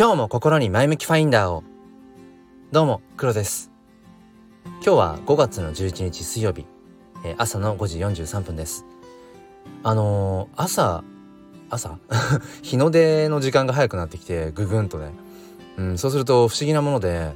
[0.00, 1.62] 今日も心に前向きファインダーを。
[2.72, 3.70] どうも黒です。
[4.64, 6.64] 今日は5月の11日水曜日、
[7.22, 8.86] えー、朝の5時43分です。
[9.82, 11.04] あのー、朝
[11.68, 11.98] 朝？
[12.62, 15.12] 日の出の時間が早くなってきてぐぐんとね、
[15.76, 17.34] うん、そうすると不思議なもので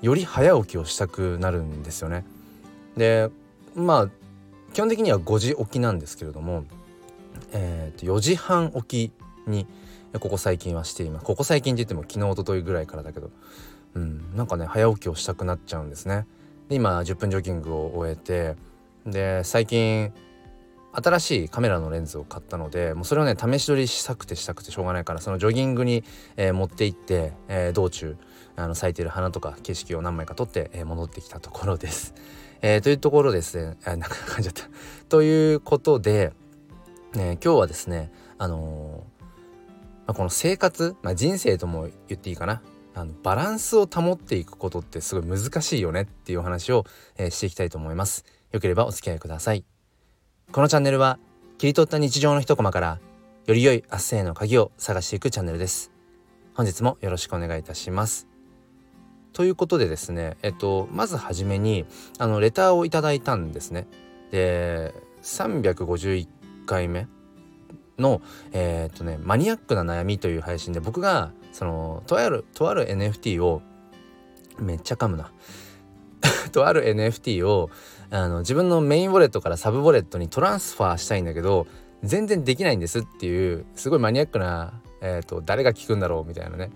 [0.00, 2.24] より早起きをしたくなるんですよね。
[2.96, 3.30] で
[3.74, 4.08] まあ
[4.74, 6.66] 基本的には5時起きなんですけれども
[7.50, 9.12] えー、と4時半起き
[9.48, 9.66] に
[10.18, 11.26] ここ最近はしています。
[11.26, 13.30] ここ最近って言っても昨日一昨日ぐらいからだけど。
[13.94, 14.36] うん。
[14.36, 16.26] なんかね早起きをしたくなっちゃうんですね。
[16.68, 18.56] で今10分ジョギングを終えて
[19.06, 20.12] で最近
[20.92, 26.04] 新しいカメラのレンズを買ったのでもうそれをね試し撮りしたくてしたくてしょうがないからそのジョギングに、
[26.36, 28.16] えー、持って行って、えー、道中
[28.56, 32.14] あの咲いてる花とか景色を何枚か撮って、えー、戻ってきたところです。
[32.62, 33.76] え、というところですね。
[33.84, 34.70] あなんか感じちゃった。
[35.10, 36.32] ということで、
[37.12, 39.04] ね、今日はですねあの
[40.06, 42.62] まあ、この生活、まあ、人生とも言っていいかな。
[42.94, 46.86] あのバランスを保っていくことってすごい難しいよねっていうお話を、
[47.18, 48.24] えー、していきたいと思います。
[48.52, 49.64] よければお付き合いください。
[50.50, 51.18] このチャンネルは
[51.58, 52.98] 切り取った日常の一コマから
[53.44, 55.92] より良い明日への鍵を探していくチャンネルです。
[56.54, 58.28] 本日もよろしくお願いいたします。
[59.34, 61.84] ということでですねえっとまずはじめに
[62.18, 63.86] あのレターをいただいたんですね。
[64.30, 66.26] で351
[66.64, 67.08] 回目
[67.98, 68.20] の
[68.52, 73.62] えー、っとねマニアックな悩みという配信で僕がそのとあるとある NFT を
[74.58, 75.32] めっちゃ噛むな
[76.52, 77.70] とある NFT を
[78.10, 81.66] あの自分のメインウォレットからサブウォレットにトランスファーしたいんだけど
[82.02, 86.70] 全然できないんですっていうすごいマニアックな、えーと、誰が聞くんだろうみたいなね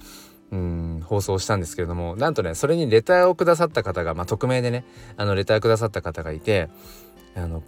[0.50, 4.84] うん放送したんですけれどもなんとねそれにレターをくださった方が、まあ、匿名でね
[5.16, 6.68] あのレターくださった方がいて
[7.36, 7.62] あの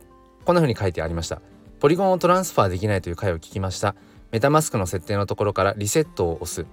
[0.44, 1.40] こんな風に書いてありました。
[1.82, 3.96] ポリゴンをトランスファーできないという回を聞きました。
[4.30, 6.60] メタマスクの設定のところからリセットを押す。
[6.60, 6.66] ウ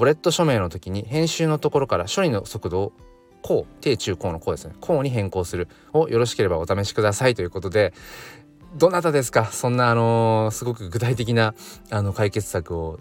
[0.00, 2.92] ォレット署名の時に編集のところから処理の速度を
[3.42, 4.74] こう低中高のこうですね。
[4.80, 5.68] こうに変更する。
[5.92, 7.92] をよろしければお試しくださいということで。
[8.78, 9.44] どなたですか？
[9.44, 11.54] そんなあのー、すごく具体的な
[11.90, 12.98] あの解決策を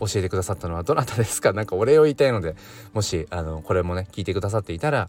[0.00, 0.82] 教えてくださったのは。
[0.82, 1.52] どなたですか？
[1.52, 2.56] なんかお礼を言いたいので
[2.92, 5.08] もしあのこれもね聞いてくださっていたら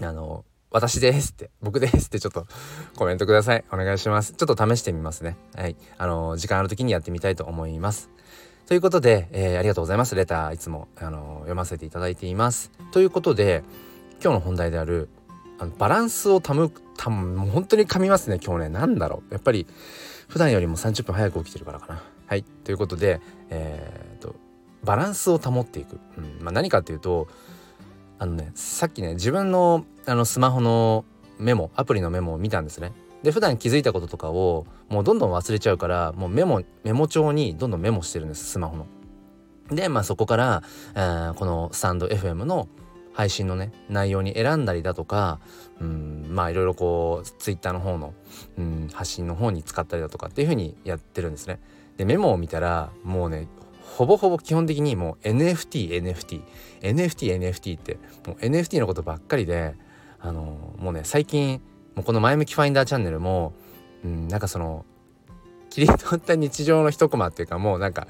[0.00, 2.46] あの私ですって、僕ですってちょっと
[2.94, 3.64] コメントください。
[3.72, 4.34] お願いします。
[4.34, 5.36] ちょっと試してみますね。
[5.56, 5.74] はい。
[5.98, 8.08] あの、時間ある時にやってみたいと思います。
[8.66, 10.14] ということで、えー、ありがとうございます。
[10.14, 12.70] レターいつも、あの、読ませていただいています。
[12.92, 13.64] ということで、
[14.22, 15.08] 今日の本題である、
[15.58, 18.68] あのバランスを保く、たもう本当に噛みますね、今日ね。
[18.68, 19.34] なんだろう。
[19.34, 19.66] やっぱり、
[20.28, 22.00] 普段よりも30分早く起きてるからかな。
[22.28, 22.44] はい。
[22.44, 24.36] ということで、えー、と、
[24.84, 25.98] バランスを保っていく。
[26.16, 26.38] うん。
[26.40, 27.26] まあ、何かっていうと、
[28.20, 31.06] あのねさっきね自分のあのスマホの
[31.38, 32.92] メモアプリのメモを見たんですね。
[33.22, 38.86] で普段気づいたこととかをもうどんどん忘れちゃうからもうメモメモ帳にどんどんメモしてるんですスマホの。
[39.70, 40.62] でまあそこから、
[40.94, 42.68] えー、このスタンド FM の
[43.14, 45.40] 配信のね内容に選んだりだとか
[45.80, 48.12] うんまあいろいろこうツイッターの方の
[48.58, 51.58] うん発信の方に使ったりだとかっていう風にやってるんですね。
[51.96, 53.48] でメモを見たらもうね
[53.96, 56.42] ほぼほぼ基本的にもう NFT NFT
[56.80, 59.74] NFT NFT ってもう NFT のことばっかりで
[60.20, 61.60] あのもうね最近
[61.94, 63.52] もうこの前向きファインダーチャンネルも、
[64.04, 64.84] うん、なんかその
[65.70, 68.06] 切り取った日常の一コマっていうかもうなんか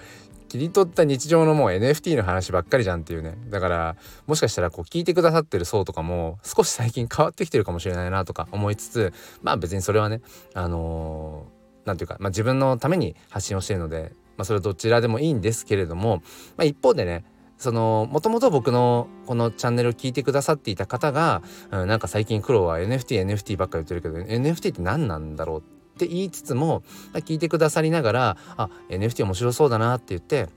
[0.48, 3.38] 切り取った日常のもう NFT の話ばっかりじゃんっていうね。
[3.48, 3.96] だから
[4.26, 10.20] もしかしたらこう聞いてくださってる層とかも少し最近変わってきてるかもしれないなとか思いつつまあ別にそれはね
[10.54, 11.46] あの
[11.84, 16.22] 何、ー、ていうか、まあ、自分のために発信をしてるのでまあ、それどちらでもいいんですけれども、
[16.56, 17.26] まあ、一方でね
[17.58, 25.62] そのもともと僕のこのチャンネルを聞いてくださっていた方が、うん、なんか最近黒は NFTNFT NFT ばっかり言ってるけど NFT って何なんだろうっ
[25.98, 30.48] て言いつつも聞いてくださりながらあ NFT 面白そうだなって言って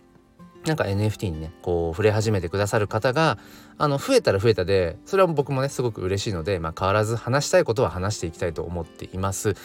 [0.65, 3.37] なんか NFT にねこう触れ始めてくださる方が
[3.77, 9.55] あの増えたら増えたでそれは僕もねすごく嬉しいので、まあ、変わらず話したいことは話していきたいと思っています。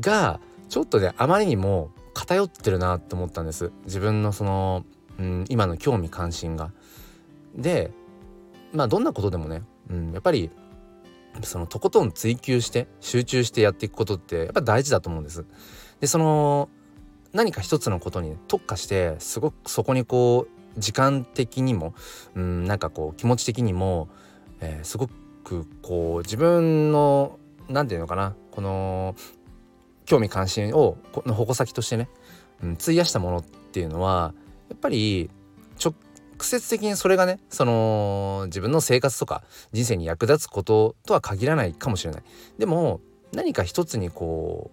[0.00, 4.84] がちょっとねあまりにも偏ってるなって思ったんです自分のその、
[5.18, 6.70] うん、今の興味関心が。
[7.54, 7.92] で
[8.72, 10.50] まあどんなことでもね、うん、やっぱり
[11.42, 15.44] そのとことん追求して集中してやっていくことってやっぱ大事だと思うんです。
[16.00, 16.68] でその
[17.32, 21.94] 何か一つのことに特化してすごくそこにこう時間的にも、
[22.34, 24.08] うん、なんかこう気持ち的にも、
[24.60, 25.08] えー、すご
[25.42, 27.38] くこう自分の
[27.68, 29.16] 何て言うのかなこの
[30.06, 30.96] 興味関心を
[31.26, 32.08] の矛先としてね、
[32.62, 34.34] うん、費やしたものっていうのは
[34.68, 35.30] やっぱり
[35.82, 35.94] 直
[36.40, 39.42] 接的にそれがねその自分の生活とか
[39.72, 42.22] 人生に役立つこととは限らないかもしれない。
[42.58, 43.00] でも
[43.32, 44.70] 何か一つにこ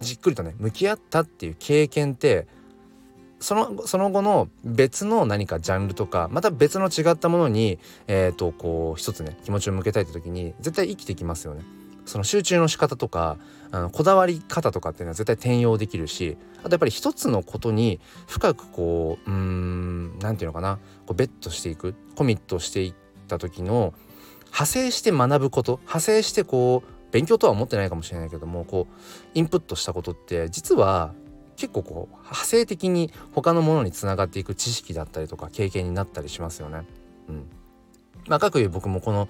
[0.00, 2.46] うじっくりとね向き合ったっていう経験って
[3.40, 11.62] そのその後の別の何かジャンルとかまた別の違ったものにえっ、ー、とこう一つね気持ちを向けたいって時に絶対生きてきますよね。
[12.04, 13.38] その集中の仕方とか
[13.70, 22.94] あのこだわり方とかっていうのは絶対転用できるしあとやっぱり一つのことに深くこううん何て言うのかなこうベットしていくコミットしていっ
[23.28, 23.94] た時の
[24.46, 31.14] 派生して学ぶこと派生してこう勉強とは思ってないかもしれないけどもこうインプットしたことって実は
[31.56, 36.82] 結構こう派生的に他のものにつながっていく知識だったりとか経験になったりしますよね。
[37.28, 37.46] うん、
[38.26, 39.28] まあ、かくいう僕もこの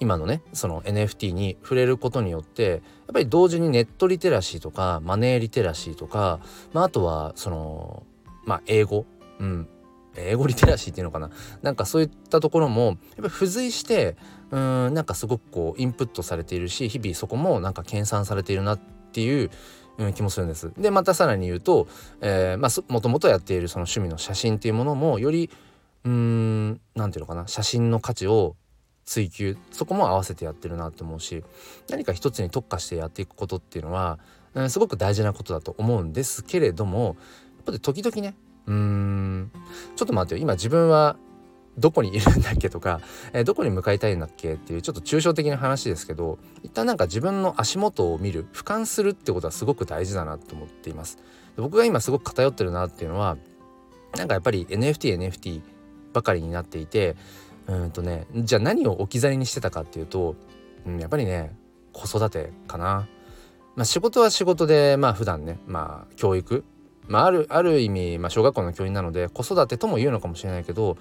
[0.00, 2.80] 今のねその NFT に触れることによってやっ
[3.12, 6.40] ぱり同時にネットリテラシーとかマネーリテラシーとか、
[6.72, 8.02] まあ、あとはその
[8.44, 9.06] まあ英語、
[9.38, 9.68] うん、
[10.16, 11.30] 英語リテラシーっていうのかな？
[11.62, 14.16] なんかそういったところもやっぱ付随して
[14.50, 18.78] うんなんかすごくこうインプットされているし日々そこもなんか研鑽されているなっ
[19.12, 19.50] ていう
[19.96, 20.72] うん、気もするんです。
[20.76, 21.86] でまたさらに言うと、
[22.20, 25.50] えー、まあ、もともとやっているその趣味の写真っていうものもより
[26.02, 27.46] うーん何て言うのかな？
[27.46, 28.56] 写真の価値を
[29.04, 31.44] 追求そこも合わせてやってるなって思うし
[31.88, 34.18] 何か一つに特化してやっていくことっていうのは、
[34.68, 37.14] すごく大事なことだと思うんですけれどもやっ
[37.66, 38.34] ぱり時々ね
[38.66, 39.50] うん
[39.96, 40.40] ちょっと待ってよ。
[40.40, 41.16] 今自分は
[41.76, 43.00] どこにいるんだっけとか、
[43.32, 51.18] えー、どこに向かいたいんだっけっていうちょっと抽象的な話ですけど一旦なんか自分の足元を見る俯瞰するってことはすごく大事だなと思っています。
[51.56, 53.36] 僕が今すごく偏ってるなっていうのは
[54.16, 55.62] なんかやっぱり NFTNFT NFT
[56.12, 57.16] ばかりになっていて
[57.66, 60.36] うんとねじゃあ何を置き去りにしてたかっていうと、
[60.86, 61.56] うん、やっぱりね
[61.92, 63.08] 子育てかな。
[63.76, 66.64] まあ、仕事は仕事でまあ普段ねまあ教育。
[67.08, 70.96] まああるある意味、まあ、小学校の教員なので子育てとも言うのかもしれないけど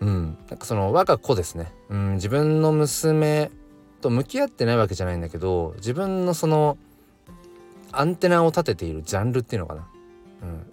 [0.00, 3.50] うんなんかその我が子ですね、うん、自分の娘
[4.00, 6.78] と向き合ってないわけじゃないんだけど自分のその
[7.90, 9.88] アンテナを立てているジャンルっていうのかな、
[10.42, 10.72] うん、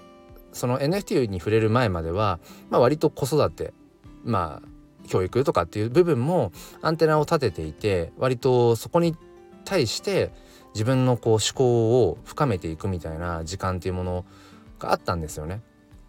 [0.53, 2.39] その NFT に触れる前までは、
[2.69, 3.73] まあ、割と子育て
[4.25, 6.51] まあ教育とかっていう部分も
[6.81, 9.15] アンテナを立てていて割とそこに
[9.63, 10.31] 対して
[10.73, 14.25] 自分のこう思考を深めていくみたいな時間っていうもの
[14.79, 15.61] があったんですよね。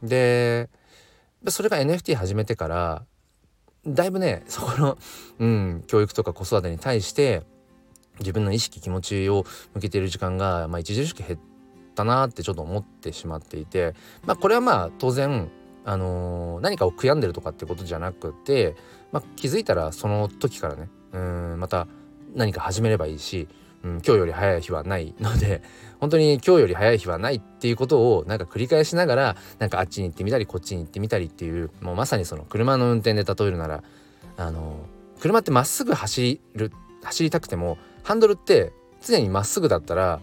[0.02, 0.68] で
[1.48, 3.04] それが NFT 始めてから
[3.86, 4.98] だいぶねそこの、
[5.38, 7.44] うん、教育とか子育てに対して
[8.18, 11.40] 自分の意識気持ちを向けている時間が、まあ、著しく減っ
[11.94, 15.50] たなってちょっと思ってしまっていて、まあ、これはまあ当然
[15.86, 18.74] あのー、何かを悔やんでるとかってことじゃなくて、
[19.12, 21.86] まあ、気づいたらその時からねうんまた
[22.34, 23.46] 何か始めればいいし、
[23.84, 25.62] うん、今日より早い日はないので
[26.00, 33.84] 本当に今日より早い日はないっていうことをなんか繰り返しながらなんかあっちに行ってみたりこっちに行ってみたりっていうもうまさにその車の運転で例えるなら
[34.36, 36.72] あのー、車ってまっすぐ走る
[37.04, 40.20] 走りたくてもハンドルって常にまっすぐだったら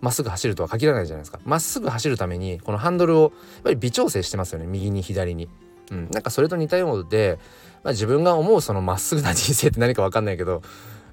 [0.00, 1.40] まっすぐ走るとは限らないじゃないですか。
[1.44, 4.66] まっすぐ走るためにこのハンドルをやっぱり微調整してますよね。
[4.66, 5.48] 右に左に。
[5.90, 7.38] うん、なんかそれと似たようで、
[7.82, 10.62] まあ、自分が思うそのまっすぐな人生って何か分かんないけど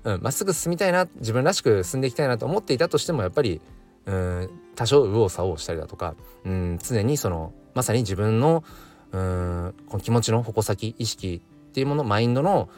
[0.03, 3.61] ま、うん、っすぐ進みたいな自分らしく進んでいきたいなと思っていたとしてもやっぱり
[4.05, 4.49] うん。
[4.75, 6.79] 多少右往左往したりだとかうん。
[6.83, 8.63] 常にそのまさに自分の
[9.11, 9.73] うん。
[9.87, 12.69] この気持ちの矛先意識っていうものマインドの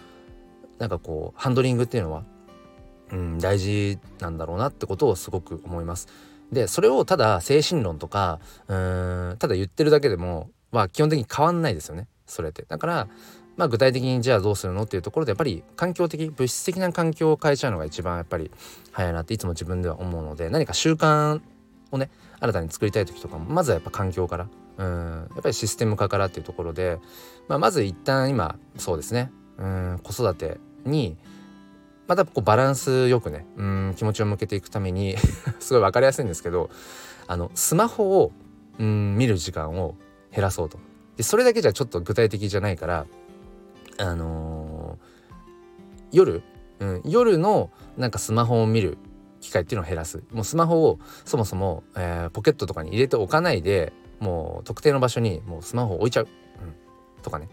[0.77, 2.23] なんかこうハンドリングっていうのは
[3.11, 6.07] うん、大事なんだろうなってことをすごく思います。
[6.51, 12.63] でそれをただ精神論とかうんただ言ってるだけでもは基本的に変わんないですよねそれって。
[12.67, 13.07] だから
[13.57, 18.51] まあ具体的にじゃあどうするのっていうところでやっぱり環境的物質的な環境を変えちゃうのが一番やっぱり
[18.91, 21.41] 早いなっていつも自分では思うので何か習慣
[21.91, 22.09] をね
[22.39, 24.47] 新たに作りたい時とかもまずはやっぱ環境から
[24.77, 26.99] うんやっぱりシステム化からっていうところで、
[27.47, 31.17] まあ、まず一旦今そうですねうん子育てに
[32.07, 35.15] またこうバランスよくねうん気持ちを向けていくために
[35.59, 36.69] すごい分かりやすいんですけど
[37.27, 38.31] あのスマホを
[38.79, 39.95] うん見る時間を
[40.31, 40.77] 減らそうと。
[41.15, 43.07] でそれだけじゃちょっと具体的じゃないから
[43.97, 46.43] あのー、夜、
[46.79, 48.99] うん、夜のなんかスマホを見る
[49.41, 50.23] 機会っていうのを減らす。
[50.31, 56.27] もうスマホをそもそも、えー、ポケットとかに入れておかないでもう特定の場所にもうスマホを置いちゃう、
[56.61, 56.65] う
[57.19, 57.49] ん、とかね。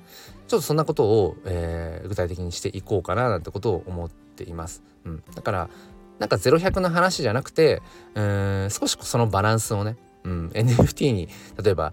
[0.46, 4.82] ちょっとそんなことを、えー、具体的にしていこうかななんてことを思ってています。
[5.04, 5.70] うん、だから
[6.18, 7.82] なんか0100の話じゃなくて
[8.14, 11.28] うん少しそのバランスをね、うん、NFT に
[11.62, 11.92] 例えば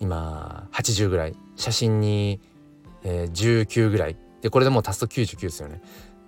[0.00, 2.40] 今80ぐらい写真に、
[3.04, 5.80] えー、19ぐらいでこれでもう足すと99ですよね。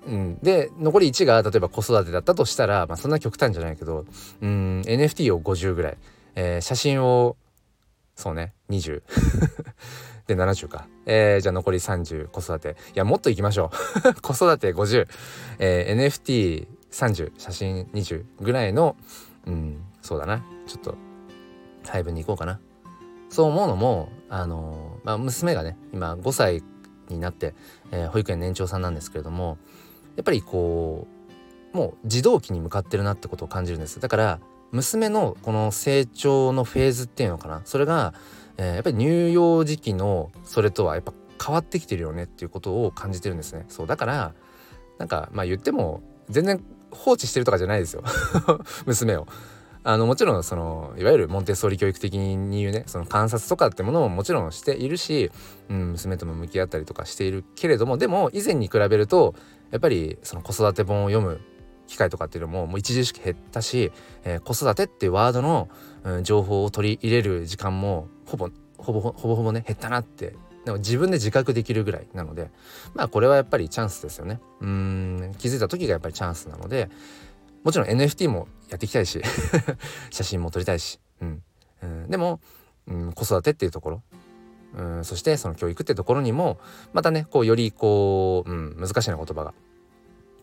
[0.06, 4.04] うん、で残り1が例えば子育てだったとしたら、まあ、そんな極端じゃないけど
[4.42, 5.96] うん NFT を50ぐらい、
[6.34, 7.36] えー、写真を
[8.14, 9.02] そうね20
[10.26, 10.88] で70か。
[11.06, 12.76] えー、じゃあ残り30子育て。
[12.94, 13.70] いやもっといきましょ
[14.06, 14.14] う。
[14.22, 15.06] 子育て50、
[15.58, 18.96] えー、NFT30 写真20ぐらいの
[19.46, 20.96] うんそうだなちょっと
[21.86, 22.60] 配分に行こうかな。
[23.28, 26.62] そう思うのもあの、まあ、娘がね今5歳
[27.08, 27.54] になって、
[27.90, 29.58] えー、保育園年長さんなんですけれども
[30.16, 31.08] やっぱりこ
[31.72, 34.40] うもう児童期に向かってるなってことを感じるんですだから
[34.70, 38.12] 娘のこの成長のフェーズっていうのかなそれが、
[38.56, 41.12] えー、やっぱり乳幼児期のそれとはやっぱ
[41.44, 44.34] 変わってきてるよねっていうことを感じてるんですねそうだから
[44.98, 48.04] なんかまあ言っても全然放置してるとかじゃないですよ
[48.86, 49.26] 娘を。
[49.86, 55.30] あのもちろんそのいわゆるモンテッソーリ教育的に言うねその観察とかってものももちろんしているし、
[55.68, 59.34] うん、娘とも向き合ったりとかしているけれどもでも以前に比べると
[59.72, 61.38] やっぱりその子育て本を読む
[61.86, 63.92] 機会とかっていうのももう著しく減ったし、
[64.24, 65.68] えー、子育てっていうワードの、
[66.04, 70.34] うん、情報を取り入れる時間もほぼほぼほぼほぼね減ったなって。
[70.64, 72.50] でも自分で自覚できるぐらいなので
[72.94, 74.40] まあこれはやっぱりチャンスですよね。
[74.60, 76.88] うん気づいた時がやっぱりチャンスなので
[77.64, 79.20] もちろん NFT もやっていきたいし
[80.10, 81.42] 写真も撮りたいし、うん、
[81.82, 82.40] うん、でも、
[82.86, 84.02] うん、子育てっていうところ
[84.76, 86.58] うんそしてその教育っていうところにも
[86.92, 89.54] またねこうよりこう、うん、難しいな言葉が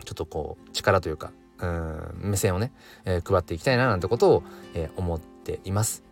[0.03, 2.72] ちょっとこう力というかうん目線をね、
[3.05, 4.43] えー、配っていきたいななんてことを、
[4.74, 6.03] えー、思っています。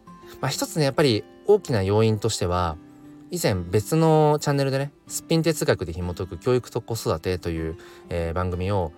[0.41, 2.77] まあ、一つねやっぱり大きな要因としては
[3.31, 7.77] 以前別のチャンネルでね「すっぴん哲学で紐解く教育と子育て」という、
[8.09, 8.91] えー、番組を、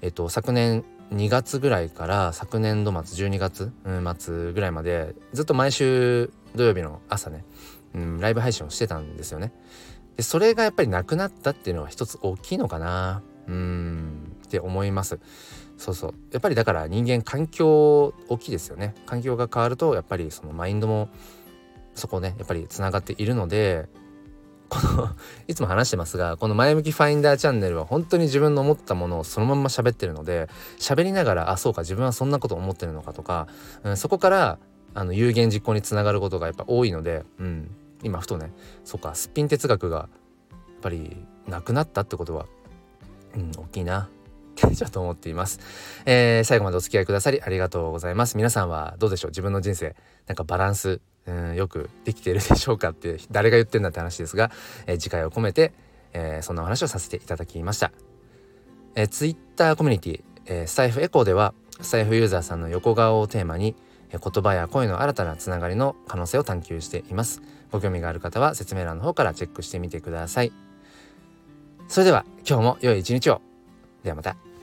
[0.00, 3.72] えーと、昨年2月ぐらいから昨年度末12月、
[4.18, 7.44] 末ぐらいまでずっと毎週土曜日の朝ね、
[7.94, 9.52] うん、ライブ配信をしてたんですよね。
[10.16, 14.23] でそれがやっぱりなくなったっていうのは一つ大きいのかなうん
[14.58, 15.18] って思います。
[15.76, 16.14] そうそう。
[16.32, 18.94] やっぱりだから人間環境大きいですよね。
[19.06, 21.08] 環境が変わるとやっぱりそのマインドも
[21.94, 23.88] そこねやっぱりつながっているので
[24.68, 25.10] この
[25.46, 33.46] いつも話してますがこの前向きファインダーチャンネルは本当に自分の思ったものをそのまんま喋ってるので喋りながらあそうか自分はそんなこと思ってるのかとか、
[33.84, 34.58] うん、そこから
[34.94, 37.70] あの有言実行につながることがやっぱ多いので、うん、
[38.02, 38.52] 今ふとね
[38.84, 40.08] そうかすっぴん哲学がや
[40.54, 42.46] っぱりなくなったってことは、
[43.36, 44.08] うん、大きいな。
[44.54, 45.60] ちょっと思っています、
[46.06, 48.36] えー、最後までお付き合いくださりありがとうございます。
[48.36, 49.30] 皆さんはどうでしょう？
[49.30, 49.96] 自分の人生
[50.26, 54.50] なんかバランスうんよくできているでしょうかって誰が言ってんだって話ですが、
[54.86, 55.72] えー、次回を込めて、
[56.12, 57.92] えー、そんなお話をさせていただきました、
[58.94, 63.74] えー、Twitter コミュニティ、えー、スタイフエコーではスタイフユーザーさんの横顔をテーマに
[64.10, 67.42] 言葉や声の新たなつながりの可能性を探求しています。
[67.72, 70.52] ご興味がある方は説明欄の方からチェックしてみてください。
[71.88, 73.42] それでは今日も良い一日を。
[74.04, 74.53] ではまた。